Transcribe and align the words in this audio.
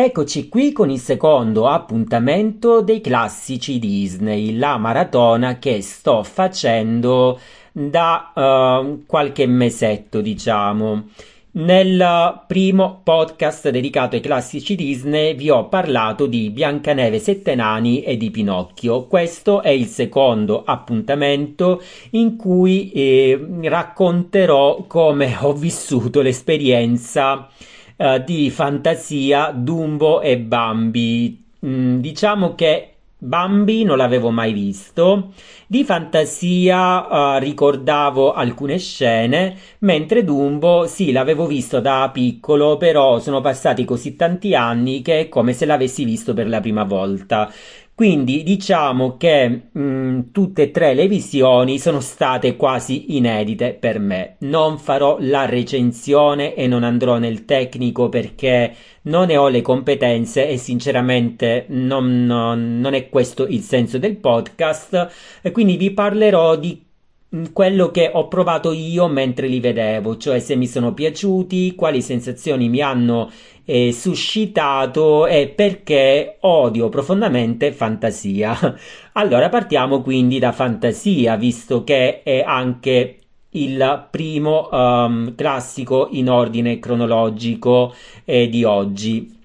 Eccoci 0.00 0.48
qui 0.48 0.70
con 0.70 0.90
il 0.90 1.00
secondo 1.00 1.66
appuntamento 1.66 2.82
dei 2.82 3.00
classici 3.00 3.80
Disney, 3.80 4.56
la 4.56 4.76
maratona 4.76 5.58
che 5.58 5.82
sto 5.82 6.22
facendo 6.22 7.36
da 7.72 8.30
uh, 8.32 9.02
qualche 9.06 9.46
mesetto, 9.46 10.20
diciamo. 10.20 11.08
Nel 11.50 12.44
primo 12.46 13.00
podcast 13.02 13.70
dedicato 13.70 14.14
ai 14.14 14.22
classici 14.22 14.76
Disney 14.76 15.34
vi 15.34 15.50
ho 15.50 15.66
parlato 15.66 16.26
di 16.26 16.50
Biancaneve 16.50 17.18
Sette 17.18 17.56
Nani 17.56 18.02
e 18.02 18.16
di 18.16 18.30
Pinocchio. 18.30 19.06
Questo 19.06 19.62
è 19.62 19.70
il 19.70 19.86
secondo 19.86 20.62
appuntamento 20.64 21.82
in 22.10 22.36
cui 22.36 22.92
eh, 22.92 23.48
racconterò 23.62 24.84
come 24.86 25.36
ho 25.40 25.52
vissuto 25.54 26.20
l'esperienza 26.20 27.48
eh, 27.98 28.22
di 28.24 28.48
fantasia 28.50 29.50
Dumbo 29.50 30.20
e 30.20 30.38
Bambi. 30.38 31.44
Mm, 31.66 31.98
diciamo 31.98 32.54
che 32.54 32.92
Bambi 33.20 33.82
non 33.82 33.96
l'avevo 33.96 34.30
mai 34.30 34.52
visto, 34.52 35.32
di 35.66 35.82
fantasia 35.82 37.34
uh, 37.34 37.38
ricordavo 37.40 38.32
alcune 38.32 38.78
scene, 38.78 39.56
mentre 39.80 40.22
Dumbo 40.22 40.86
sì 40.86 41.10
l'avevo 41.10 41.44
visto 41.46 41.80
da 41.80 42.08
piccolo, 42.12 42.76
però 42.76 43.18
sono 43.18 43.40
passati 43.40 43.84
così 43.84 44.14
tanti 44.14 44.54
anni 44.54 45.02
che 45.02 45.18
è 45.18 45.28
come 45.28 45.52
se 45.52 45.66
l'avessi 45.66 46.04
visto 46.04 46.32
per 46.32 46.48
la 46.48 46.60
prima 46.60 46.84
volta. 46.84 47.52
Quindi 47.98 48.44
diciamo 48.44 49.16
che 49.16 49.48
mh, 49.72 49.80
mm, 49.80 50.20
tutte 50.30 50.62
e 50.62 50.70
tre 50.70 50.94
le 50.94 51.08
visioni 51.08 51.80
sono 51.80 51.98
state 51.98 52.54
quasi 52.54 53.16
inedite 53.16 53.74
per 53.74 53.98
me. 53.98 54.36
Non 54.42 54.78
farò 54.78 55.16
la 55.18 55.46
recensione 55.46 56.54
e 56.54 56.68
non 56.68 56.84
andrò 56.84 57.18
nel 57.18 57.44
tecnico 57.44 58.08
perché 58.08 58.72
non 59.02 59.26
ne 59.26 59.36
ho 59.36 59.48
le 59.48 59.62
competenze 59.62 60.48
e 60.48 60.58
sinceramente 60.58 61.64
non, 61.70 62.24
non, 62.24 62.78
non 62.78 62.94
è 62.94 63.08
questo 63.08 63.48
il 63.48 63.62
senso 63.62 63.98
del 63.98 64.14
podcast. 64.14 65.40
E 65.42 65.50
quindi 65.50 65.76
vi 65.76 65.90
parlerò 65.90 66.54
di 66.54 66.80
quello 67.52 67.90
che 67.90 68.10
ho 68.12 68.26
provato 68.26 68.72
io 68.72 69.06
mentre 69.08 69.48
li 69.48 69.60
vedevo, 69.60 70.16
cioè 70.16 70.40
se 70.40 70.56
mi 70.56 70.66
sono 70.66 70.94
piaciuti, 70.94 71.74
quali 71.74 72.00
sensazioni 72.00 72.68
mi 72.68 72.80
hanno 72.80 73.30
eh, 73.64 73.92
suscitato 73.92 75.26
e 75.26 75.48
perché 75.48 76.38
odio 76.40 76.88
profondamente 76.88 77.72
fantasia. 77.72 78.56
Allora 79.18 79.48
partiamo 79.48 80.00
quindi 80.00 80.38
da 80.38 80.52
fantasia, 80.52 81.36
visto 81.36 81.84
che 81.84 82.22
è 82.22 82.42
anche 82.46 83.18
il 83.50 84.06
primo 84.10 84.68
um, 84.70 85.34
classico 85.34 86.08
in 86.12 86.30
ordine 86.30 86.78
cronologico 86.78 87.94
eh, 88.24 88.48
di 88.48 88.64
oggi. 88.64 89.37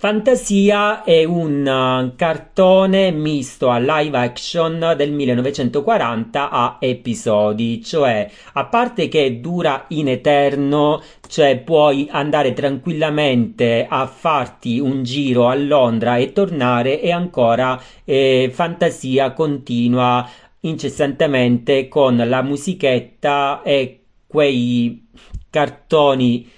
Fantasia 0.00 1.02
è 1.02 1.24
un 1.24 1.66
uh, 1.66 2.14
cartone 2.14 3.10
misto 3.10 3.68
a 3.68 3.78
live 3.78 4.16
action 4.16 4.94
del 4.96 5.10
1940 5.10 6.50
a 6.50 6.76
episodi, 6.78 7.82
cioè 7.82 8.30
a 8.52 8.66
parte 8.66 9.08
che 9.08 9.40
dura 9.40 9.86
in 9.88 10.06
eterno, 10.06 11.02
cioè 11.26 11.58
puoi 11.58 12.06
andare 12.12 12.52
tranquillamente 12.52 13.88
a 13.90 14.06
farti 14.06 14.78
un 14.78 15.02
giro 15.02 15.48
a 15.48 15.56
Londra 15.56 16.16
e 16.16 16.30
tornare 16.30 17.00
e 17.00 17.10
ancora 17.10 17.82
eh, 18.04 18.52
Fantasia 18.54 19.32
continua 19.32 20.24
incessantemente 20.60 21.88
con 21.88 22.22
la 22.24 22.42
musichetta 22.42 23.62
e 23.64 24.02
quei 24.28 25.08
cartoni 25.50 26.56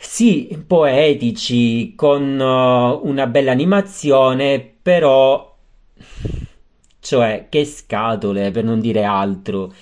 sì, 0.00 0.62
poetici, 0.66 1.94
con 1.96 2.38
uh, 2.38 3.08
una 3.08 3.26
bella 3.26 3.50
animazione, 3.50 4.74
però, 4.80 5.56
cioè, 7.00 7.46
che 7.48 7.64
scatole, 7.64 8.50
per 8.52 8.62
non 8.64 8.78
dire 8.80 9.02
altro. 9.02 9.72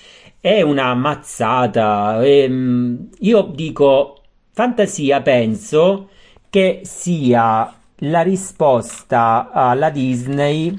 È 0.40 0.62
una 0.62 0.94
mazzata. 0.94 2.22
E, 2.24 2.46
um, 2.46 3.08
io 3.20 3.42
dico, 3.54 4.22
fantasia, 4.52 5.20
penso 5.20 6.08
che 6.48 6.80
sia 6.84 7.72
la 8.00 8.22
risposta 8.22 9.50
alla 9.52 9.90
Disney 9.90 10.74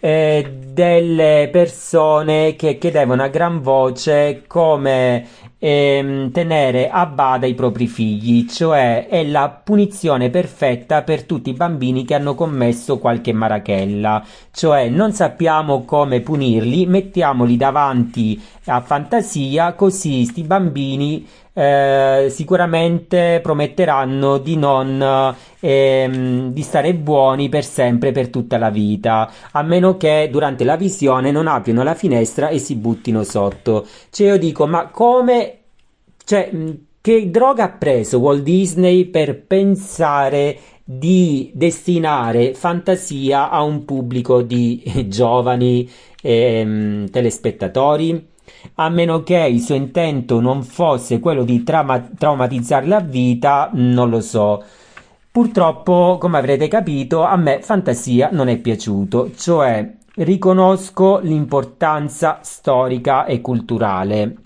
eh, 0.00 0.48
delle 0.72 1.48
persone 1.50 2.54
che 2.54 2.78
chiedevano 2.78 3.22
a 3.22 3.28
gran 3.28 3.60
voce 3.60 4.44
come 4.46 5.26
ehm, 5.58 6.30
tenere 6.30 6.88
a 6.88 7.06
bada 7.06 7.46
i 7.46 7.54
propri 7.54 7.86
figli, 7.86 8.46
cioè 8.48 9.08
è 9.08 9.24
la 9.24 9.48
punizione 9.48 10.30
perfetta 10.30 11.02
per 11.02 11.24
tutti 11.24 11.50
i 11.50 11.54
bambini 11.54 12.04
che 12.04 12.14
hanno 12.14 12.34
commesso 12.34 12.98
qualche 12.98 13.32
marachella, 13.32 14.24
cioè 14.52 14.88
non 14.88 15.12
sappiamo 15.12 15.84
come 15.84 16.20
punirli, 16.20 16.86
mettiamoli 16.86 17.56
davanti 17.56 18.40
a 18.66 18.80
fantasia, 18.80 19.72
così 19.74 20.24
sti 20.24 20.42
bambini 20.42 21.26
eh, 21.58 22.28
sicuramente 22.30 23.40
prometteranno 23.42 24.38
di 24.38 24.56
non 24.56 25.34
ehm, 25.58 26.52
di 26.52 26.62
stare 26.62 26.94
buoni 26.94 27.48
per 27.48 27.64
sempre, 27.64 28.12
per 28.12 28.28
tutta 28.28 28.58
la 28.58 28.70
vita, 28.70 29.28
a 29.50 29.62
meno 29.62 29.96
che 29.96 30.28
durante 30.30 30.62
la 30.62 30.76
visione 30.76 31.32
non 31.32 31.48
aprino 31.48 31.82
la 31.82 31.96
finestra 31.96 32.48
e 32.48 32.60
si 32.60 32.76
buttino 32.76 33.24
sotto. 33.24 33.84
Cioè 34.08 34.28
io 34.28 34.38
dico, 34.38 34.68
ma 34.68 34.86
come 34.86 35.58
cioè, 36.24 36.48
che 37.00 37.28
droga 37.28 37.64
ha 37.64 37.70
preso 37.70 38.18
Walt 38.20 38.42
Disney 38.42 39.06
per 39.06 39.42
pensare 39.42 40.58
di 40.84 41.50
destinare 41.54 42.54
fantasia 42.54 43.50
a 43.50 43.62
un 43.64 43.84
pubblico 43.84 44.42
di 44.42 44.80
giovani 45.08 45.90
ehm, 46.22 47.10
telespettatori? 47.10 48.36
A 48.74 48.88
meno 48.88 49.22
che 49.22 49.38
il 49.38 49.60
suo 49.60 49.74
intento 49.74 50.40
non 50.40 50.62
fosse 50.62 51.20
quello 51.20 51.44
di 51.44 51.62
trauma- 51.62 52.00
traumatizzarli 52.00 52.92
a 52.92 53.00
vita, 53.00 53.70
non 53.72 54.10
lo 54.10 54.20
so. 54.20 54.62
Purtroppo, 55.30 56.16
come 56.18 56.38
avrete 56.38 56.68
capito, 56.68 57.22
a 57.22 57.36
me 57.36 57.60
fantasia 57.62 58.30
non 58.32 58.48
è 58.48 58.56
piaciuto, 58.58 59.30
cioè 59.36 59.88
riconosco 60.16 61.18
l'importanza 61.22 62.40
storica 62.42 63.24
e 63.24 63.40
culturale. 63.40 64.36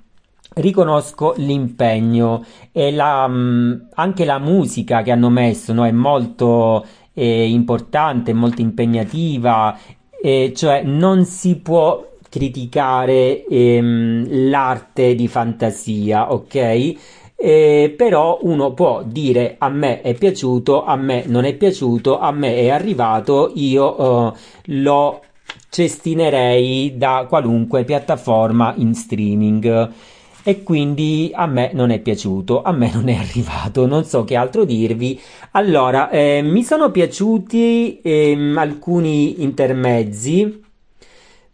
Riconosco 0.55 1.33
l'impegno 1.39 2.45
e 2.73 2.93
la, 2.93 3.27
mm, 3.27 3.73
anche 3.95 4.25
la 4.27 4.39
musica 4.39 5.03
che 5.03 5.11
hanno 5.11 5.31
messo 5.31 5.73
no, 5.73 5.87
è 5.87 5.93
molto 5.93 6.85
eh, 7.15 7.49
importante, 7.49 8.35
molto 8.35 8.61
impegnativa, 8.61 9.75
eh, 10.23 10.53
cioè 10.55 10.83
non 10.83 11.25
si 11.25 11.57
può 11.57 12.12
criticare 12.33 13.45
ehm, 13.45 14.49
l'arte 14.49 15.15
di 15.15 15.29
fantasia, 15.29 16.33
ok? 16.33 16.95
Eh, 17.37 17.95
però 17.95 18.39
uno 18.43 18.73
può 18.73 19.03
dire 19.05 19.57
a 19.59 19.69
me 19.69 20.01
è 20.01 20.15
piaciuto, 20.15 20.83
a 20.83 20.97
me 20.97 21.25
non 21.27 21.45
è 21.45 21.53
piaciuto, 21.55 22.19
a 22.19 22.31
me 22.31 22.57
è 22.57 22.71
arrivato, 22.71 23.53
io 23.57 24.33
eh, 24.33 24.39
lo 24.67 25.21
cestinerei 25.69 26.97
da 26.97 27.27
qualunque 27.29 27.85
piattaforma 27.85 28.73
in 28.79 28.95
streaming 28.95 29.91
e 30.43 30.63
quindi 30.63 31.31
a 31.35 31.47
me 31.47 31.71
non 31.75 31.91
è 31.91 31.99
piaciuto, 31.99 32.63
a 32.63 32.73
me 32.73 32.91
non 32.95 33.09
è 33.09 33.15
arrivato, 33.15 33.87
non 33.87 34.05
so 34.05 34.25
che 34.25 34.37
altro 34.37 34.65
dirvi. 34.65 35.21
Allora, 35.51 36.09
eh, 36.09 36.41
mi 36.43 36.63
sono 36.63 36.91
piaciuti 36.91 38.01
eh, 38.01 38.53
alcuni 38.57 39.43
intermezzi 39.43 40.62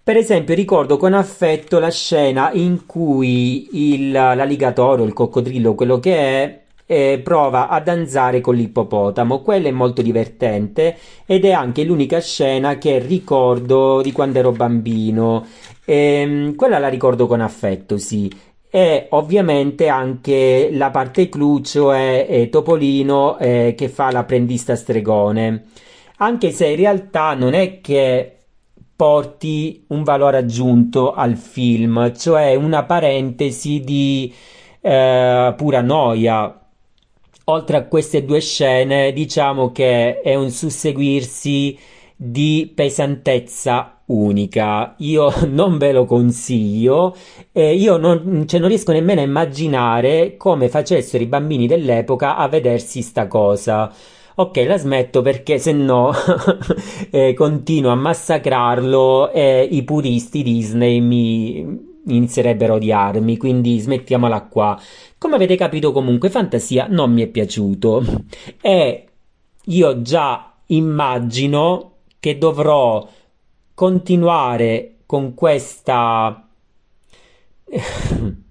per 0.09 0.17
esempio, 0.17 0.55
ricordo 0.55 0.97
con 0.97 1.13
affetto 1.13 1.79
la 1.79 1.91
scena 1.91 2.51
in 2.55 2.87
cui 2.87 3.69
il, 3.73 4.11
l'alligatore, 4.11 5.03
il 5.03 5.13
coccodrillo, 5.13 5.75
quello 5.75 5.99
che 6.01 6.17
è, 6.17 6.61
eh, 6.87 7.21
prova 7.23 7.69
a 7.69 7.79
danzare 7.81 8.41
con 8.41 8.55
l'ippopotamo. 8.55 9.43
Quella 9.43 9.69
è 9.69 9.71
molto 9.71 10.01
divertente 10.01 10.97
ed 11.27 11.45
è 11.45 11.51
anche 11.51 11.85
l'unica 11.85 12.21
scena 12.21 12.79
che 12.79 12.99
ricordo 13.01 14.01
di 14.01 14.11
quando 14.11 14.39
ero 14.39 14.51
bambino. 14.51 15.45
Ehm, 15.85 16.55
quella 16.55 16.79
la 16.79 16.89
ricordo 16.89 17.27
con 17.27 17.43
affetto, 17.43 17.99
sì. 17.99 18.33
E 18.71 19.09
ovviamente 19.11 19.89
anche 19.89 20.71
la 20.73 20.89
parte 20.89 21.29
clou, 21.29 21.61
cioè 21.61 22.27
eh, 22.27 22.49
Topolino 22.49 23.37
eh, 23.37 23.75
che 23.77 23.91
fa 23.91 24.11
l'apprendista 24.11 24.75
stregone. 24.75 25.65
Anche 26.17 26.51
se 26.51 26.69
in 26.69 26.77
realtà 26.77 27.35
non 27.35 27.53
è 27.53 27.83
che 27.83 28.38
porti 28.99 29.85
un 29.91 30.03
valore 30.03 30.39
aggiunto 30.39 31.13
al 31.13 31.37
film, 31.37 32.13
cioè 32.17 32.57
una 32.57 32.83
parentesi 32.83 33.79
di 33.79 34.35
eh, 34.81 35.55
pura 35.57 35.81
noia. 35.83 36.61
Oltre 37.45 37.77
a 37.77 37.85
queste 37.85 38.25
due 38.25 38.41
scene, 38.41 39.13
diciamo 39.13 39.71
che 39.71 40.21
è 40.21 40.35
un 40.35 40.51
susseguirsi 40.51 41.79
di 42.17 42.73
pesantezza 42.75 44.01
unica. 44.07 44.97
Io 44.99 45.33
non 45.47 45.79
ve 45.79 45.93
lo 45.93 46.05
consiglio, 46.05 47.15
eh, 47.53 47.77
io 47.77 47.99
non, 47.99 48.49
cioè 48.49 48.59
non 48.59 48.69
riesco 48.69 48.91
nemmeno 48.91 49.21
a 49.21 49.25
immaginare 49.25 50.37
come 50.37 50.69
facessero 50.69 51.23
i 51.23 51.27
bambini 51.27 51.69
dell'epoca 51.69 52.37
a 52.37 52.49
vedersi 52.49 53.03
sta 53.03 53.29
cosa. 53.29 53.93
Ok, 54.41 54.57
la 54.67 54.79
smetto 54.79 55.21
perché 55.21 55.59
se 55.59 55.73
no 55.73 56.13
eh, 57.11 57.35
continuo 57.35 57.91
a 57.91 57.97
massacrarlo 57.97 59.33
e 59.33 59.67
i 59.69 59.83
puristi 59.83 60.45
Disney 60.45 61.01
mi 61.01 61.87
inizierebbero 62.07 62.75
a 62.75 62.77
odiarmi, 62.77 63.37
quindi 63.37 63.81
smettiamola 63.81 64.43
qua. 64.43 64.81
Come 65.19 65.35
avete 65.35 65.57
capito 65.57 65.91
comunque 65.91 66.31
Fantasia 66.31 66.87
non 66.89 67.13
mi 67.13 67.23
è 67.23 67.27
piaciuto 67.27 68.05
e 68.61 69.09
io 69.65 70.03
già 70.03 70.53
immagino 70.67 71.95
che 72.21 72.39
dovrò 72.39 73.09
continuare 73.75 74.99
con 75.05 75.35
questa 75.35 76.49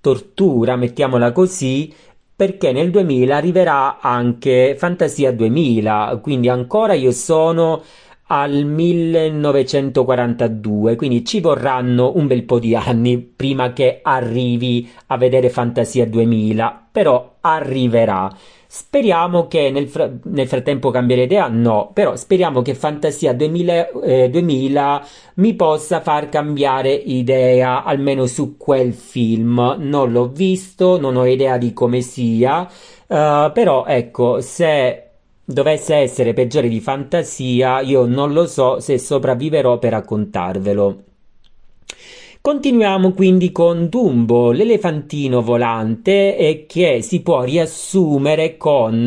tortura, 0.00 0.74
mettiamola 0.74 1.30
così, 1.30 1.94
perché 2.40 2.72
nel 2.72 2.90
2000 2.90 3.36
arriverà 3.36 4.00
anche 4.00 4.74
Fantasia 4.74 5.30
2000, 5.30 6.20
quindi 6.22 6.48
ancora 6.48 6.94
io 6.94 7.12
sono 7.12 7.82
al 8.28 8.64
1942, 8.64 10.96
quindi 10.96 11.22
ci 11.22 11.40
vorranno 11.40 12.12
un 12.14 12.26
bel 12.26 12.44
po' 12.44 12.58
di 12.58 12.74
anni 12.74 13.18
prima 13.18 13.74
che 13.74 14.00
arrivi 14.02 14.88
a 15.08 15.18
vedere 15.18 15.50
Fantasia 15.50 16.06
2000, 16.06 16.88
però 16.90 17.36
arriverà. 17.42 18.34
Speriamo 18.72 19.48
che 19.48 19.68
nel, 19.72 19.88
fra- 19.88 20.08
nel, 20.26 20.46
frattempo 20.46 20.90
cambiare 20.90 21.24
idea, 21.24 21.48
no, 21.48 21.90
però 21.92 22.14
speriamo 22.14 22.62
che 22.62 22.76
Fantasia 22.76 23.32
2000, 23.32 23.88
eh, 24.04 24.30
2000, 24.30 25.04
mi 25.34 25.54
possa 25.54 26.00
far 26.00 26.28
cambiare 26.28 26.92
idea 26.92 27.82
almeno 27.82 28.26
su 28.26 28.56
quel 28.56 28.92
film. 28.92 29.74
Non 29.76 30.12
l'ho 30.12 30.28
visto, 30.28 31.00
non 31.00 31.16
ho 31.16 31.26
idea 31.26 31.58
di 31.58 31.72
come 31.72 32.00
sia, 32.00 32.60
uh, 32.60 33.50
però 33.52 33.86
ecco, 33.86 34.40
se 34.40 35.08
dovesse 35.44 35.96
essere 35.96 36.32
peggiore 36.32 36.68
di 36.68 36.78
Fantasia, 36.78 37.80
io 37.80 38.06
non 38.06 38.32
lo 38.32 38.46
so 38.46 38.78
se 38.78 38.98
sopravviverò 38.98 39.80
per 39.80 39.90
raccontarvelo. 39.90 41.09
Continuiamo 42.42 43.12
quindi 43.12 43.52
con 43.52 43.90
Dumbo, 43.90 44.50
l'elefantino 44.50 45.42
volante 45.42 46.38
e 46.38 46.64
che 46.66 47.02
si 47.02 47.20
può 47.20 47.42
riassumere 47.42 48.56
con 48.56 49.04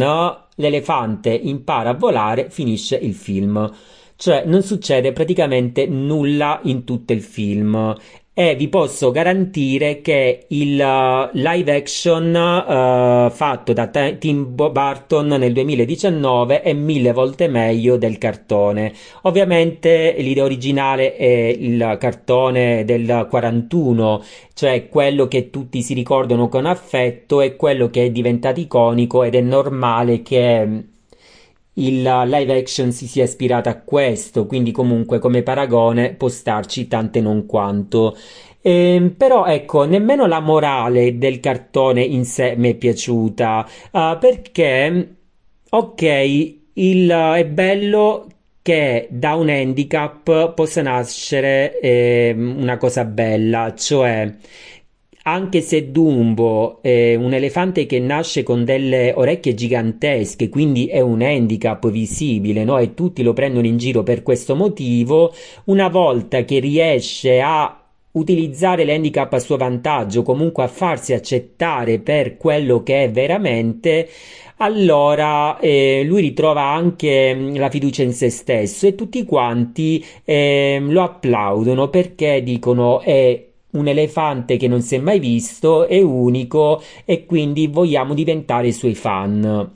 l'elefante 0.56 1.33
impara 1.33 1.89
a 1.89 1.94
volare, 1.95 2.51
finisce 2.51 2.95
il 2.95 3.15
film. 3.15 3.71
Cioè 4.15 4.44
non 4.45 4.62
succede 4.62 5.13
praticamente 5.13 5.88
nulla 5.88 6.59
in 6.65 6.83
tutto 6.83 7.12
il 7.12 7.24
film 7.24 7.95
e 8.35 8.56
vi 8.56 8.68
posso 8.68 9.12
garantire 9.12 10.01
che 10.01 10.45
il 10.47 10.80
uh, 10.80 11.30
live 11.33 11.75
action 11.75 12.33
uh, 12.33 13.30
fatto 13.30 13.74
da 13.74 13.88
T- 13.88 14.18
Tim 14.18 14.56
Burton 14.56 15.27
nel 15.27 15.53
2019 15.53 16.62
è 16.63 16.74
mille 16.74 17.13
volte 17.13 17.47
meglio 17.47 17.95
del 17.95 18.18
cartone. 18.18 18.91
Ovviamente 19.24 20.15
l'idea 20.18 20.45
originale 20.45 21.15
è 21.15 21.25
il 21.25 21.97
cartone 22.00 22.83
del 22.85 23.27
41, 23.30 24.24
cioè 24.56 24.89
quello 24.89 25.27
che 25.27 25.51
tutti 25.51 25.83
si 25.83 25.94
ricordano 25.94 26.50
con 26.50 26.65
affetto 26.65 27.39
e 27.39 27.56
quello 27.56 27.91
che 27.91 28.06
è 28.06 28.09
diventato 28.09 28.59
iconico 28.59 29.21
ed 29.21 29.35
è 29.35 29.41
normale 29.41 30.24
che 30.24 30.93
il 31.75 32.02
live 32.02 32.58
action 32.58 32.92
si 32.92 33.08
sia 33.08 33.24
ispirato 33.24 33.70
a 33.70 33.75
questo, 33.75 34.46
quindi 34.46 34.72
comunque 34.72 35.20
come 35.20 35.44
paragone 35.44 36.14
può 36.14 36.30
starci 36.30 36.88
tante 36.88 37.22
non 37.22 37.46
quanto. 37.46 38.16
Eh, 38.62 39.14
però 39.18 39.46
ecco, 39.46 39.84
nemmeno 39.86 40.25
la 40.25 40.40
morale 40.40 41.18
del 41.18 41.40
cartone 41.40 42.02
in 42.02 42.25
sé 42.25 42.56
mi 42.58 42.72
è 42.72 42.75
piaciuta, 42.75 43.68
uh, 43.92 44.18
perché, 44.20 45.16
ok, 45.70 46.02
il, 46.74 47.10
è 47.10 47.46
bello 47.46 48.28
che 48.62 49.08
da 49.12 49.36
un 49.36 49.50
handicap 49.50 50.54
possa 50.54 50.81
nascere 50.81 51.80
eh, 51.81 52.34
una 52.36 52.78
cosa 52.78 53.04
bella, 53.04 53.74
cioè 53.76 54.34
anche 55.24 55.62
se 55.62 55.92
Dumbo 55.92 56.81
è 56.81 57.16
un 57.16 57.34
elefante 57.34 57.86
che 57.86 58.00
nasce 58.00 58.44
con 58.44 58.66
delle 58.66 59.14
orecchie 59.16 59.54
gigantesche, 59.54 60.50
quindi 60.50 60.88
è 60.88 61.00
un 61.00 61.22
handicap 61.22 61.90
visibile, 61.90 62.64
no? 62.66 62.78
E 62.78 62.94
tutti 62.94 63.24
lo 63.24 63.31
prendono 63.34 63.66
in 63.66 63.78
giro 63.78 64.04
per 64.04 64.22
questo 64.22 64.56
motivo, 64.56 65.34
una 65.66 65.88
volta 65.88 66.44
che 66.44 66.60
riesce 66.60 67.40
a 67.40 67.78
utilizzare 68.12 68.84
l'handicap 68.84 69.31
a 69.34 69.40
suo 69.40 69.58
vantaggio, 69.58 70.24
comunque 70.24 70.64
a 70.64 70.68
farsi 70.68 71.14
accettare 71.14 72.00
per 72.00 72.36
quello 72.38 72.84
che 72.84 73.06
è 73.06 73.12
veramente, 73.12 74.10
allora 74.58 75.58
eh, 75.60 76.04
lui 76.06 76.22
ritrova 76.22 76.64
anche 76.64 77.34
mm, 77.34 77.56
la 77.56 77.69
fiducia 77.69 78.04
in 78.04 78.14
se 78.14 78.30
stesso 78.30 78.88
e 78.88 78.96
tutti 78.96 79.24
quanti 79.24 80.04
eh, 80.26 80.80
lo 80.81 81.02
applaudono 81.02 81.90
perché 81.90 82.44
dicono 82.44 83.00
è 83.00 83.52
un 83.74 83.88
elefante 83.88 84.58
che 84.58 84.68
non 84.68 84.81
si 84.81 84.96
è 84.96 85.00
mai 85.00 85.20
visto, 85.20 85.88
è 85.88 86.02
unico 86.02 86.81
e 87.06 87.25
quindi 87.25 87.68
vogliamo 87.68 88.14
diventare 88.14 88.68
i 88.68 88.74
suoi 88.74 88.96
fan. 88.96 89.72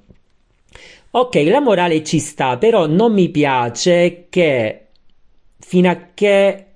Ok, 1.12 1.36
la 1.46 1.62
morale 1.62 2.04
ci 2.04 2.20
sta, 2.20 2.58
però 2.58 2.86
non 2.86 3.14
mi 3.14 3.30
piace 3.30 4.28
che 4.30 4.82
fino 5.60 5.90
a 5.90 6.10
che 6.14 6.67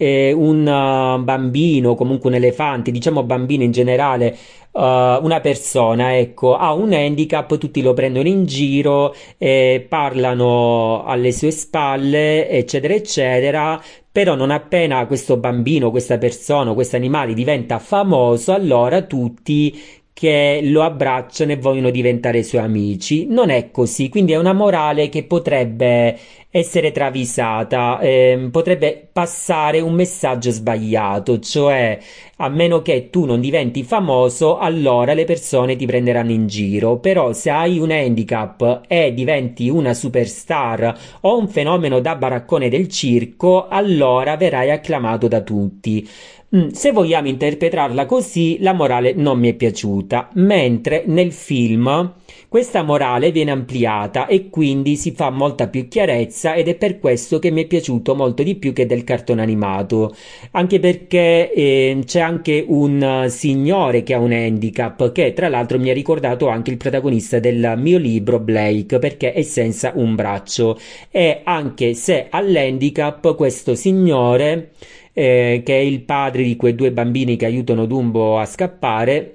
eh, 0.00 0.32
un 0.32 0.60
uh, 0.60 1.22
bambino, 1.22 1.94
comunque 1.94 2.30
un 2.30 2.36
elefante, 2.36 2.90
diciamo 2.90 3.22
bambino 3.22 3.64
in 3.64 3.70
generale, 3.70 4.34
uh, 4.70 4.80
una 4.80 5.40
persona, 5.42 6.16
ecco, 6.16 6.56
ha 6.56 6.72
un 6.72 6.94
handicap, 6.94 7.58
tutti 7.58 7.82
lo 7.82 7.92
prendono 7.92 8.26
in 8.26 8.46
giro, 8.46 9.14
eh, 9.36 9.84
parlano 9.86 11.04
alle 11.04 11.32
sue 11.32 11.50
spalle, 11.50 12.48
eccetera, 12.48 12.94
eccetera. 12.94 13.82
Però 14.12 14.34
non 14.34 14.50
appena 14.50 15.06
questo 15.06 15.36
bambino, 15.36 15.90
questa 15.90 16.18
persona, 16.18 16.72
questo 16.72 16.96
animale 16.96 17.34
diventa 17.34 17.78
famoso, 17.78 18.52
allora 18.52 19.02
tutti 19.02 19.78
che 20.20 20.60
lo 20.64 20.82
abbracciano 20.82 21.52
e 21.52 21.56
vogliono 21.56 21.88
diventare 21.88 22.42
suoi 22.42 22.60
amici. 22.60 23.24
Non 23.26 23.48
è 23.48 23.70
così, 23.70 24.10
quindi 24.10 24.32
è 24.32 24.36
una 24.36 24.52
morale 24.52 25.08
che 25.08 25.24
potrebbe 25.24 26.14
essere 26.50 26.92
travisata, 26.92 27.98
eh, 28.00 28.48
potrebbe 28.52 29.08
passare 29.10 29.80
un 29.80 29.94
messaggio 29.94 30.50
sbagliato, 30.50 31.38
cioè 31.38 31.98
a 32.36 32.48
meno 32.50 32.82
che 32.82 33.08
tu 33.08 33.24
non 33.24 33.40
diventi 33.40 33.82
famoso, 33.82 34.58
allora 34.58 35.14
le 35.14 35.24
persone 35.24 35.76
ti 35.76 35.86
prenderanno 35.86 36.32
in 36.32 36.48
giro, 36.48 36.98
però 36.98 37.32
se 37.32 37.48
hai 37.48 37.78
un 37.78 37.90
handicap 37.90 38.82
e 38.88 39.14
diventi 39.14 39.70
una 39.70 39.94
superstar 39.94 40.98
o 41.20 41.38
un 41.38 41.48
fenomeno 41.48 42.00
da 42.00 42.16
baraccone 42.16 42.68
del 42.68 42.88
circo, 42.88 43.68
allora 43.68 44.36
verrai 44.36 44.70
acclamato 44.70 45.28
da 45.28 45.40
tutti. 45.40 46.06
Mm, 46.52 46.70
se 46.70 46.90
vogliamo 46.90 47.28
interpretarla 47.28 48.06
così, 48.06 48.58
la 48.58 48.72
morale 48.72 49.12
non 49.12 49.38
mi 49.38 49.50
è 49.50 49.54
piaciuta, 49.54 50.30
mentre 50.34 51.04
nel 51.06 51.30
film 51.30 52.14
questa 52.48 52.82
morale 52.82 53.30
viene 53.30 53.52
ampliata 53.52 54.26
e 54.26 54.48
quindi 54.50 54.96
si 54.96 55.12
fa 55.12 55.30
molta 55.30 55.68
più 55.68 55.86
chiarezza 55.86 56.54
ed 56.54 56.66
è 56.66 56.74
per 56.74 56.98
questo 56.98 57.38
che 57.38 57.52
mi 57.52 57.62
è 57.62 57.66
piaciuto 57.68 58.16
molto 58.16 58.42
di 58.42 58.56
più 58.56 58.72
che 58.72 58.86
del 58.86 59.04
cartone 59.04 59.42
animato, 59.42 60.12
anche 60.50 60.80
perché 60.80 61.52
eh, 61.52 61.98
c'è 62.04 62.18
anche 62.18 62.64
un 62.66 63.26
signore 63.28 64.02
che 64.02 64.14
ha 64.14 64.18
un 64.18 64.32
handicap 64.32 65.12
che 65.12 65.32
tra 65.32 65.48
l'altro 65.48 65.78
mi 65.78 65.90
ha 65.90 65.94
ricordato 65.94 66.48
anche 66.48 66.72
il 66.72 66.78
protagonista 66.78 67.38
del 67.38 67.74
mio 67.76 67.98
libro 67.98 68.40
Blake 68.40 68.98
perché 68.98 69.32
è 69.32 69.42
senza 69.42 69.92
un 69.94 70.16
braccio. 70.16 70.76
E 71.12 71.42
anche 71.44 71.94
se 71.94 72.26
ha 72.28 72.40
l'handicap 72.40 73.36
questo 73.36 73.76
signore 73.76 74.72
eh, 75.12 75.62
che 75.64 75.76
è 75.76 75.80
il 75.80 76.02
padre 76.02 76.42
di 76.42 76.56
quei 76.56 76.74
due 76.74 76.92
bambini 76.92 77.36
che 77.36 77.46
aiutano 77.46 77.86
Dumbo 77.86 78.38
a 78.38 78.46
scappare, 78.46 79.34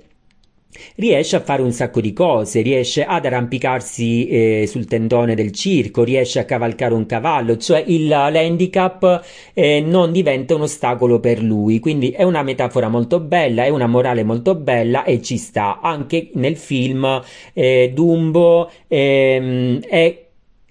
riesce 0.95 1.35
a 1.35 1.41
fare 1.41 1.61
un 1.61 1.71
sacco 1.71 2.01
di 2.01 2.13
cose, 2.13 2.61
riesce 2.61 3.03
ad 3.03 3.25
arrampicarsi 3.25 4.27
eh, 4.27 4.67
sul 4.67 4.85
tendone 4.85 5.35
del 5.35 5.51
circo, 5.51 6.03
riesce 6.03 6.39
a 6.39 6.45
cavalcare 6.45 6.93
un 6.93 7.05
cavallo, 7.05 7.57
cioè 7.57 7.83
il, 7.85 8.07
l'handicap 8.07 9.23
eh, 9.53 9.81
non 9.81 10.11
diventa 10.11 10.55
un 10.55 10.61
ostacolo 10.61 11.19
per 11.19 11.41
lui, 11.41 11.79
quindi 11.79 12.09
è 12.11 12.23
una 12.23 12.43
metafora 12.43 12.87
molto 12.87 13.19
bella, 13.19 13.63
è 13.63 13.69
una 13.69 13.87
morale 13.87 14.23
molto 14.23 14.55
bella 14.55 15.03
e 15.03 15.21
ci 15.21 15.37
sta. 15.37 15.79
Anche 15.81 16.29
nel 16.33 16.57
film 16.57 17.21
eh, 17.53 17.91
Dumbo 17.93 18.69
ehm, 18.87 19.81
è 19.81 20.24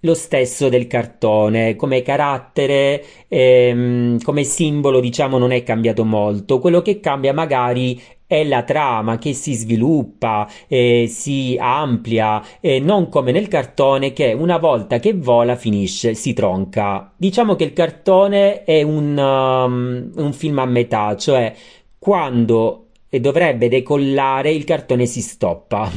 lo 0.05 0.15
stesso 0.15 0.69
del 0.69 0.87
cartone, 0.87 1.77
come 1.77 2.03
carattere, 2.03 3.03
ehm, 3.29 4.21
come 4.23 4.45
simbolo, 4.45 5.01
diciamo, 5.01 5.39
non 5.39 5.51
è 5.51 5.63
cambiato 5.63 6.05
molto. 6.05 6.59
Quello 6.59 6.83
che 6.83 7.01
cambia 7.01 7.33
magari 7.33 8.01
è 8.27 8.45
la 8.45 8.63
trama 8.63 9.19
che 9.19 9.33
si 9.33 9.55
sviluppa, 9.55 10.49
eh, 10.67 11.07
si 11.09 11.57
amplia, 11.59 12.43
eh, 12.61 12.81
non 12.81 13.09
come 13.09 13.33
nel 13.33 13.49
cartone 13.49 14.13
che 14.13 14.33
una 14.33 14.59
volta 14.59 14.99
che 14.99 15.15
vola 15.15 15.57
finisce, 15.57 16.15
si 16.15 16.33
tronca. 16.33 17.13
Diciamo 17.17 17.55
che 17.55 17.65
il 17.65 17.73
cartone 17.73 18.65
è 18.65 18.83
un, 18.83 19.17
um, 19.17 20.11
un 20.17 20.33
film 20.33 20.59
a 20.59 20.67
metà, 20.67 21.17
cioè 21.17 21.55
quando 21.99 22.84
e 23.15 23.21
dovrebbe 23.21 23.69
decollare, 23.69 24.51
il 24.51 24.65
cartone 24.65 25.07
si 25.07 25.21
stoppa. 25.21 25.89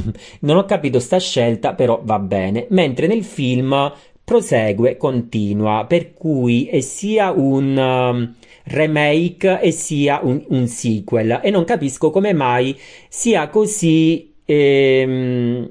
Non 0.41 0.55
ho 0.55 0.65
capito 0.65 0.99
sta 0.99 1.17
scelta, 1.17 1.73
però 1.73 1.99
va 2.03 2.19
bene. 2.19 2.67
Mentre 2.69 3.07
nel 3.07 3.23
film 3.23 3.91
prosegue, 4.23 4.97
continua, 4.97 5.85
per 5.87 6.13
cui 6.13 6.67
è 6.67 6.79
sia 6.79 7.31
un 7.31 7.75
um, 7.75 8.35
remake 8.65 9.59
e 9.61 9.71
sia 9.71 10.19
un, 10.21 10.43
un, 10.49 10.67
sequel. 10.67 11.39
E 11.41 11.49
non 11.49 11.63
capisco 11.63 12.11
come 12.11 12.33
mai 12.33 12.77
sia 13.09 13.47
così 13.47 14.35
ehm, 14.45 15.67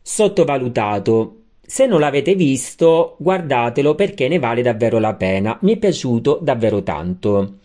sottovalutato. 0.00 1.40
Se 1.60 1.84
non 1.84 2.00
l'avete 2.00 2.34
visto, 2.34 3.16
guardatelo 3.18 3.94
perché 3.94 4.28
ne 4.28 4.38
vale 4.38 4.62
davvero 4.62 4.98
la 4.98 5.12
pena. 5.12 5.58
Mi 5.60 5.74
è 5.74 5.76
piaciuto 5.76 6.38
davvero 6.40 6.82
tanto. 6.82 7.58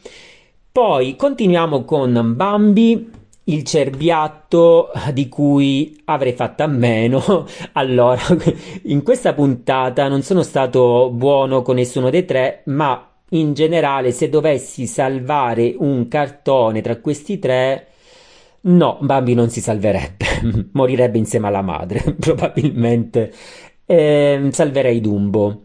Poi 0.81 1.17
continuiamo 1.17 1.83
con 1.83 2.35
Bambi, 2.37 3.11
il 3.43 3.63
cerbiatto 3.65 4.91
di 5.11 5.27
cui 5.27 5.99
avrei 6.05 6.31
fatto 6.31 6.63
a 6.63 6.67
meno. 6.67 7.45
Allora, 7.73 8.21
in 8.83 9.03
questa 9.03 9.33
puntata 9.33 10.07
non 10.07 10.21
sono 10.21 10.41
stato 10.41 11.09
buono 11.11 11.63
con 11.63 11.75
nessuno 11.75 12.09
dei 12.09 12.23
tre, 12.23 12.61
ma 12.67 13.11
in 13.31 13.53
generale, 13.53 14.13
se 14.13 14.29
dovessi 14.29 14.87
salvare 14.87 15.75
un 15.77 16.07
cartone 16.07 16.79
tra 16.79 16.95
questi 17.01 17.39
tre, 17.39 17.87
no, 18.61 18.99
Bambi 19.01 19.33
non 19.33 19.49
si 19.49 19.59
salverebbe, 19.59 20.25
morirebbe 20.71 21.17
insieme 21.17 21.47
alla 21.47 21.61
madre, 21.61 22.15
probabilmente. 22.17 23.33
Eh, 23.85 24.47
salverei 24.49 25.01
Dumbo. 25.01 25.63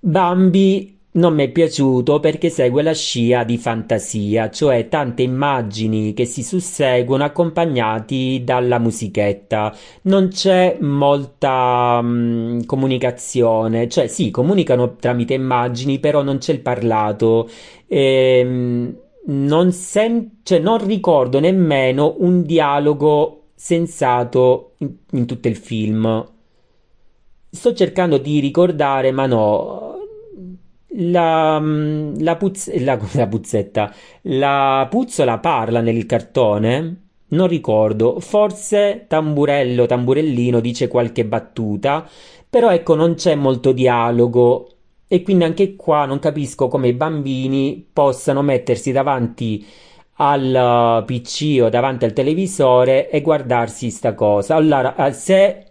Bambi 0.00 0.95
non 1.16 1.34
mi 1.34 1.44
è 1.44 1.50
piaciuto 1.50 2.20
perché 2.20 2.50
segue 2.50 2.82
la 2.82 2.92
scia 2.92 3.44
di 3.44 3.58
fantasia, 3.58 4.50
cioè 4.50 4.88
tante 4.88 5.22
immagini 5.22 6.12
che 6.14 6.24
si 6.24 6.42
susseguono 6.42 7.24
accompagnati 7.24 8.42
dalla 8.44 8.78
musichetta. 8.78 9.74
Non 10.02 10.28
c'è 10.28 10.76
molta 10.80 12.00
mh, 12.02 12.66
comunicazione, 12.66 13.88
cioè 13.88 14.06
sì, 14.08 14.30
comunicano 14.30 14.96
tramite 14.96 15.34
immagini, 15.34 15.98
però 15.98 16.22
non 16.22 16.38
c'è 16.38 16.52
il 16.52 16.60
parlato. 16.60 17.48
Ehm, 17.86 18.94
non, 19.26 19.72
sen- 19.72 20.40
cioè, 20.42 20.58
non 20.58 20.84
ricordo 20.86 21.40
nemmeno 21.40 22.16
un 22.18 22.42
dialogo 22.42 23.48
sensato 23.54 24.74
in, 24.78 24.94
in 25.12 25.26
tutto 25.26 25.48
il 25.48 25.56
film. 25.56 26.24
Sto 27.50 27.72
cercando 27.74 28.18
di 28.18 28.38
ricordare, 28.40 29.12
ma 29.12 29.26
no 29.26 29.85
la, 30.96 31.58
la, 31.60 32.36
puzz- 32.36 32.74
la, 32.80 32.98
la 33.14 33.26
puzzetta, 33.26 33.94
la 34.22 34.86
puzzola 34.90 35.38
parla 35.38 35.80
nel 35.80 36.06
cartone? 36.06 37.02
Non 37.28 37.48
ricordo, 37.48 38.20
forse 38.20 39.06
tamburello, 39.08 39.86
tamburellino 39.86 40.60
dice 40.60 40.86
qualche 40.88 41.24
battuta, 41.24 42.08
però 42.48 42.70
ecco 42.70 42.94
non 42.94 43.14
c'è 43.14 43.34
molto 43.34 43.72
dialogo 43.72 44.70
e 45.08 45.22
quindi 45.22 45.44
anche 45.44 45.76
qua 45.76 46.04
non 46.06 46.18
capisco 46.18 46.68
come 46.68 46.88
i 46.88 46.92
bambini 46.92 47.84
possano 47.92 48.42
mettersi 48.42 48.92
davanti 48.92 49.64
al 50.18 51.02
PC 51.06 51.58
o 51.62 51.68
davanti 51.68 52.04
al 52.04 52.12
televisore 52.12 53.10
e 53.10 53.20
guardarsi 53.20 53.90
sta 53.90 54.14
cosa. 54.14 54.54
Allora, 54.54 55.12
se 55.12 55.65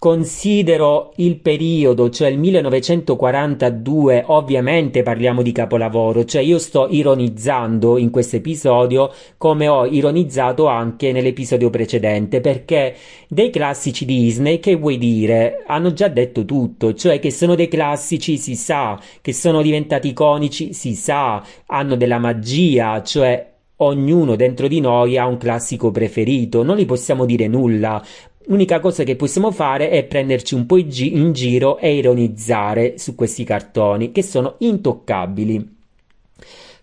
Considero 0.00 1.12
il 1.16 1.40
periodo, 1.40 2.08
cioè 2.08 2.28
il 2.28 2.38
1942, 2.38 4.22
ovviamente 4.28 5.02
parliamo 5.02 5.42
di 5.42 5.50
capolavoro, 5.50 6.24
cioè 6.24 6.40
io 6.40 6.58
sto 6.58 6.86
ironizzando 6.88 7.98
in 7.98 8.10
questo 8.10 8.36
episodio 8.36 9.12
come 9.36 9.66
ho 9.66 9.86
ironizzato 9.86 10.66
anche 10.66 11.10
nell'episodio 11.10 11.68
precedente, 11.68 12.40
perché 12.40 12.94
dei 13.26 13.50
classici 13.50 14.04
Disney, 14.04 14.60
che 14.60 14.76
vuoi 14.76 14.98
dire? 14.98 15.64
Hanno 15.66 15.92
già 15.92 16.06
detto 16.06 16.44
tutto, 16.44 16.94
cioè 16.94 17.18
che 17.18 17.32
sono 17.32 17.56
dei 17.56 17.66
classici 17.66 18.36
si 18.38 18.54
sa, 18.54 19.00
che 19.20 19.32
sono 19.32 19.62
diventati 19.62 20.06
iconici 20.10 20.74
si 20.74 20.94
sa, 20.94 21.42
hanno 21.66 21.96
della 21.96 22.20
magia, 22.20 23.02
cioè 23.02 23.56
ognuno 23.80 24.36
dentro 24.36 24.66
di 24.66 24.80
noi 24.80 25.16
ha 25.18 25.26
un 25.26 25.36
classico 25.36 25.90
preferito, 25.90 26.62
non 26.62 26.76
gli 26.76 26.86
possiamo 26.86 27.24
dire 27.24 27.46
nulla, 27.46 28.02
L'unica 28.48 28.80
cosa 28.80 29.04
che 29.04 29.14
possiamo 29.14 29.50
fare 29.50 29.90
è 29.90 30.04
prenderci 30.04 30.54
un 30.54 30.64
po' 30.64 30.78
in 30.78 31.32
giro 31.32 31.76
e 31.76 31.94
ironizzare 31.94 32.96
su 32.96 33.14
questi 33.14 33.44
cartoni 33.44 34.10
che 34.10 34.22
sono 34.22 34.54
intoccabili. 34.58 35.76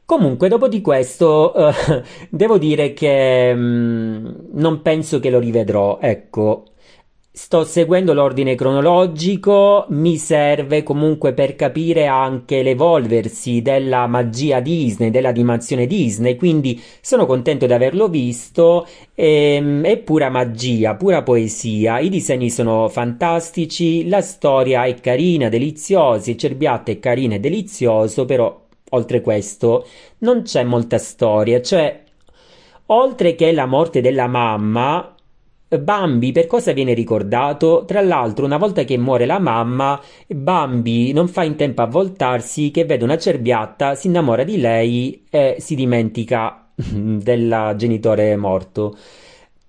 Comunque, 0.06 0.48
dopo 0.48 0.68
di 0.68 0.82
questo, 0.82 1.54
uh, 1.56 1.72
devo 2.30 2.60
dire 2.60 2.94
che 2.94 3.52
um, 3.52 4.50
non 4.52 4.84
penso 4.84 5.20
che 5.20 5.32
lo 5.32 5.40
rivedrò. 5.40 5.98
Ecco, 6.00 6.66
Sto 7.38 7.66
seguendo 7.66 8.14
l'ordine 8.14 8.56
cronologico, 8.56 9.88
mi 9.90 10.16
serve 10.16 10.84
comunque 10.84 11.34
per 11.34 11.58
capire 11.58 12.06
anche 12.06 12.64
l'evolversi 12.64 13.62
della 13.62 14.08
magia 14.08 14.62
Disney, 14.62 15.10
dell'animazione 15.10 15.86
Disney, 15.86 16.38
quindi 16.38 16.82
sono 17.02 17.26
contento 17.26 17.66
di 17.66 17.74
averlo 17.74 18.08
visto. 18.08 18.88
E, 19.14 19.56
ehm, 19.56 19.84
è 19.84 19.98
pura 19.98 20.30
magia, 20.30 20.96
pura 20.96 21.24
poesia. 21.24 22.00
I 22.00 22.08
disegni 22.08 22.50
sono 22.50 22.88
fantastici, 22.88 24.08
la 24.08 24.22
storia 24.22 24.86
è 24.86 24.96
carina, 25.02 25.50
deliziosa, 25.50 26.32
il 26.32 26.38
cerbiatto 26.38 26.92
è 26.92 27.00
carino 27.00 27.34
e 27.34 27.42
delizioso, 27.42 28.24
però 28.24 28.64
oltre 28.92 29.20
questo 29.20 29.86
non 30.20 30.44
c'è 30.44 30.64
molta 30.64 30.98
storia, 30.98 31.62
cioè 31.62 32.02
oltre 32.88 33.36
che 33.36 33.52
la 33.52 33.66
morte 33.66 34.00
della 34.00 34.28
mamma 34.28 35.15
Bambi 35.80 36.32
per 36.32 36.48
cosa 36.48 36.72
viene 36.72 36.94
ricordato? 36.94 37.84
Tra 37.86 38.02
l'altro, 38.02 38.46
una 38.46 38.58
volta 38.58 38.84
che 38.84 38.98
muore 38.98 39.26
la 39.26 39.40
mamma, 39.40 40.00
Bambi 40.28 41.14
non 41.14 41.28
fa 41.28 41.44
in 41.44 41.56
tempo 41.56 41.82
a 41.82 41.88
voltarsi 41.88 42.72
che 42.72 42.86
vede 42.86 43.04
una 43.04 43.18
cerbiatta, 43.18 43.96
si 43.96 44.08
innamora 44.08 44.44
di 44.44 44.60
lei 44.60 45.26
e 45.30 45.58
si 45.60 45.76
dimentica 45.76 46.68
del 46.76 47.74
genitore 47.78 48.36
morto. 48.36 48.96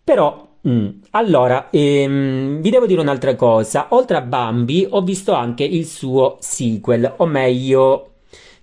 Però 0.02 0.44
Mm. 0.66 0.88
Allora, 1.10 1.68
ehm, 1.70 2.60
vi 2.60 2.70
devo 2.70 2.86
dire 2.86 3.00
un'altra 3.00 3.36
cosa. 3.36 3.86
Oltre 3.90 4.16
a 4.16 4.20
Bambi, 4.20 4.84
ho 4.88 5.00
visto 5.02 5.32
anche 5.32 5.62
il 5.62 5.86
suo 5.86 6.38
sequel, 6.40 7.14
o 7.18 7.26
meglio, 7.26 8.14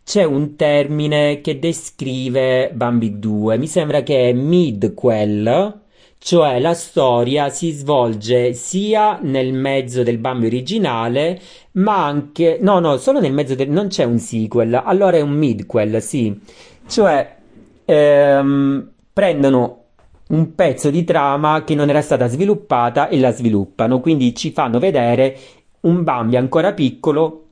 c'è 0.04 0.24
un 0.26 0.56
termine 0.56 1.40
che 1.40 1.60
descrive 1.60 2.72
Bambi 2.74 3.20
2. 3.20 3.58
Mi 3.58 3.68
sembra 3.68 4.02
che 4.04 4.30
è 4.30 4.34
midquel, 4.34 5.82
cioè 6.24 6.58
la 6.60 6.74
storia 6.74 7.50
si 7.50 7.72
svolge 7.72 8.54
sia 8.54 9.20
nel 9.22 9.52
mezzo 9.52 10.04
del 10.04 10.20
Bambi 10.20 10.46
originale, 10.46 11.38
ma 11.74 12.06
anche... 12.06 12.60
No, 12.62 12.80
no, 12.80 12.96
solo 12.96 13.20
nel 13.20 13.34
mezzo 13.34 13.56
del... 13.56 13.70
non 13.70 13.90
c'è 13.90 14.06
un 14.06 14.20
sequel, 14.20 14.74
allora 14.74 15.18
è 15.18 15.22
un 15.22 15.32
midquel, 15.32 16.02
sì. 16.02 16.40
Cioè, 16.88 17.36
ehm, 17.84 18.90
prendono 19.12 19.84
un 20.30 20.56
pezzo 20.56 20.90
di 20.90 21.04
trama 21.04 21.66
che 21.66 21.76
non 21.76 21.90
era 21.90 22.02
stata 22.02 22.28
sviluppata 22.28 23.10
e 23.10 23.20
la 23.20 23.34
sviluppano, 23.34 24.00
quindi 24.00 24.34
ci 24.34 24.52
fanno 24.52 24.80
vedere 24.80 25.38
un 25.82 26.04
Bambi 26.04 26.38
ancora 26.38 26.72
piccolo 26.72 27.48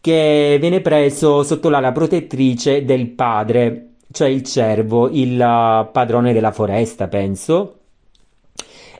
che 0.00 0.56
viene 0.60 0.80
preso 0.80 1.42
sotto 1.42 1.68
l'ala 1.68 1.90
protettrice 1.90 2.84
del 2.84 3.08
padre 3.08 3.86
cioè 4.16 4.28
il 4.28 4.44
cervo, 4.44 5.10
il 5.10 5.34
uh, 5.34 5.92
padrone 5.92 6.32
della 6.32 6.50
foresta, 6.50 7.06
penso. 7.06 7.74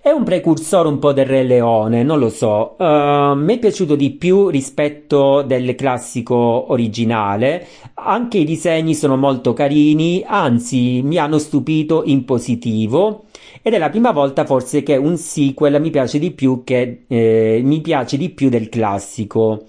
È 0.02 0.10
un 0.10 0.24
precursore 0.24 0.88
un 0.88 0.98
po' 0.98 1.14
del 1.14 1.24
Re 1.24 1.42
Leone, 1.42 2.02
non 2.02 2.18
lo 2.18 2.28
so. 2.28 2.76
Uh, 2.78 3.32
mi 3.34 3.54
è 3.54 3.58
piaciuto 3.58 3.96
di 3.96 4.10
più 4.10 4.48
rispetto 4.50 5.40
del 5.40 5.74
classico 5.74 6.70
originale. 6.70 7.66
Anche 7.94 8.36
i 8.36 8.44
disegni 8.44 8.94
sono 8.94 9.16
molto 9.16 9.54
carini, 9.54 10.22
anzi 10.24 11.00
mi 11.02 11.16
hanno 11.16 11.38
stupito 11.38 12.02
in 12.04 12.26
positivo. 12.26 13.24
Ed 13.62 13.72
è 13.72 13.78
la 13.78 13.88
prima 13.88 14.12
volta 14.12 14.44
forse 14.44 14.82
che 14.82 14.96
un 14.96 15.16
sequel 15.16 15.80
mi 15.80 15.88
piace 15.88 16.18
di 16.18 16.30
più, 16.30 16.62
che, 16.62 17.04
eh, 17.08 17.62
mi 17.64 17.80
piace 17.80 18.18
di 18.18 18.28
più 18.28 18.50
del 18.50 18.68
classico. 18.68 19.68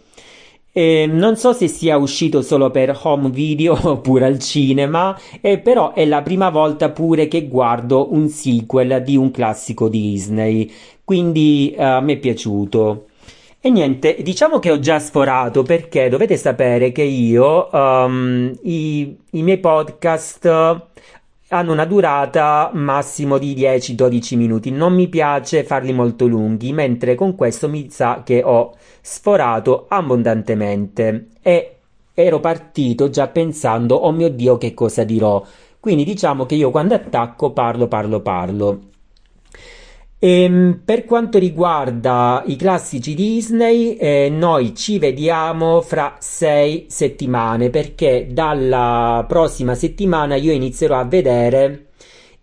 Eh, 0.78 1.08
non 1.08 1.36
so 1.38 1.54
se 1.54 1.68
sia 1.68 1.98
uscito 1.98 2.44
solo 2.44 2.70
per 2.70 2.96
home 3.02 3.32
video 3.32 3.76
oppure 3.90 4.26
al 4.26 4.38
cinema, 4.38 5.20
eh, 5.42 5.58
però 5.58 5.92
è 5.92 6.06
la 6.06 6.22
prima 6.22 6.52
volta 6.52 6.92
pure 6.92 7.28
che 7.28 7.48
guardo 7.48 8.14
un 8.14 8.30
sequel 8.30 9.02
di 9.04 9.18
un 9.18 9.32
classico 9.32 9.90
Disney, 9.90 10.72
quindi 11.04 11.74
eh, 11.76 12.00
me 12.00 12.14
è 12.14 12.18
piaciuto. 12.18 13.08
E 13.60 13.72
niente, 13.72 14.18
diciamo 14.22 14.60
che 14.60 14.70
ho 14.70 14.78
già 14.78 15.00
sforato 15.00 15.64
perché 15.64 16.10
dovete 16.10 16.38
sapere 16.38 16.92
che 16.92 17.02
io 17.02 17.70
um, 17.72 18.56
i, 18.62 19.18
i 19.32 19.42
miei 19.42 19.58
podcast 19.58 20.48
hanno 21.50 21.72
una 21.72 21.86
durata 21.86 22.72
massimo 22.74 23.38
di 23.38 23.56
10-12 23.56 24.36
minuti. 24.36 24.72
Non 24.72 24.94
mi 24.94 25.08
piace 25.08 25.64
farli 25.64 25.94
molto 25.94 26.26
lunghi, 26.26 26.74
mentre 26.74 27.16
con 27.16 27.36
questo 27.36 27.70
mi 27.70 27.90
sa 27.90 28.24
che 28.24 28.42
ho 28.44 28.76
sforato 29.02 29.86
abbondantemente 29.88 31.28
e 31.42 31.76
ero 32.14 32.40
partito 32.40 33.10
già 33.10 33.28
pensando, 33.28 33.96
oh 33.96 34.12
mio 34.12 34.30
Dio, 34.30 34.58
che 34.58 34.74
cosa 34.74 35.04
dirò. 35.04 35.44
Quindi 35.80 36.04
diciamo 36.04 36.46
che 36.46 36.56
io 36.56 36.72
quando 36.72 36.96
attacco 36.96 37.52
parlo, 37.52 37.88
parlo, 37.88 38.20
parlo. 38.22 38.80
E, 40.20 40.42
ehm, 40.44 40.82
per 40.84 41.06
quanto 41.06 41.38
riguarda 41.38 42.44
i 42.48 42.56
classici 42.56 43.14
Disney, 43.14 43.96
eh, 43.98 44.30
noi 44.32 44.74
ci 44.76 44.98
vediamo 44.98 45.82
fra 45.82 46.16
sei 46.20 46.86
settimane 46.90 47.70
perché 47.70 48.28
dalla 48.32 49.24
prossima 49.28 49.76
settimana 49.76 50.36
io 50.36 50.52
inizierò 50.52 50.98
a 50.98 51.06
vedere 51.06 51.90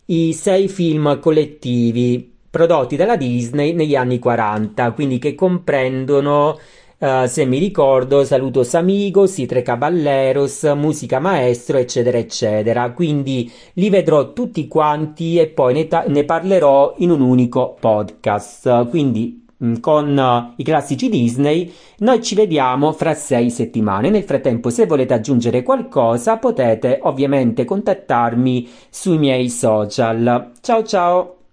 i 0.07 0.33
sei 0.33 0.69
film 0.69 1.19
collettivi 1.19 2.33
prodotti 2.49 2.95
dalla 2.95 3.17
Disney 3.17 3.73
negli 3.73 3.97
anni 3.97 4.21
40, 4.21 4.93
quindi 4.93 5.19
che 5.19 5.35
comprendono 5.35 6.57
Uh, 7.05 7.27
se 7.27 7.45
mi 7.45 7.59
ricordo, 7.59 8.25
Salutos 8.25 8.73
Amigos, 8.73 9.37
I 9.37 9.45
Tre 9.45 9.61
Caballeros, 9.61 10.63
Musica 10.75 11.19
Maestro, 11.19 11.77
eccetera, 11.77 12.17
eccetera. 12.17 12.93
Quindi 12.93 13.53
li 13.75 13.91
vedrò 13.91 14.33
tutti 14.33 14.67
quanti 14.67 15.39
e 15.39 15.49
poi 15.49 15.75
ne, 15.75 15.87
ta- 15.87 16.07
ne 16.09 16.25
parlerò 16.25 16.95
in 16.99 17.11
un 17.11 17.21
unico 17.21 17.77
podcast. 17.79 18.89
Quindi 18.89 19.45
mm, 19.63 19.75
con 19.81 20.17
uh, 20.17 20.55
i 20.57 20.65
classici 20.65 21.11
Disney, 21.11 21.71
noi 21.99 22.23
ci 22.23 22.35
vediamo 22.35 22.93
fra 22.93 23.13
sei 23.13 23.51
settimane. 23.51 24.09
Nel 24.09 24.23
frattempo, 24.23 24.71
se 24.71 24.87
volete 24.87 25.13
aggiungere 25.13 25.63
qualcosa, 25.63 26.39
potete 26.39 27.01
ovviamente 27.03 27.67
contattarmi 27.67 28.67
sui 28.89 29.19
miei 29.19 29.51
social. 29.51 30.53
Ciao 30.63 30.83
ciao! 30.83 31.44